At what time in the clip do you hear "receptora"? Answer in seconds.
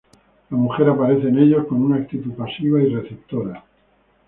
2.89-3.63